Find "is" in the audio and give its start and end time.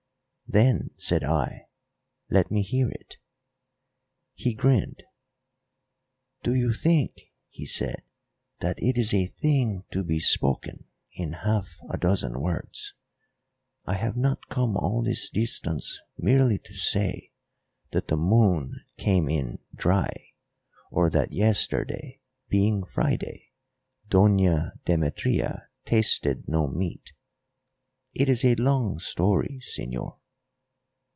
8.97-9.13, 28.27-28.43